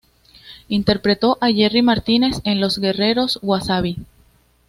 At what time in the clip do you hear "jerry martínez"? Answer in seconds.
1.51-2.41